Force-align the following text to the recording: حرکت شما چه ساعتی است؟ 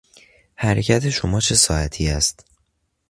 حرکت 0.55 1.09
شما 1.09 1.39
چه 1.39 1.55
ساعتی 1.55 2.07
است؟ 2.09 2.45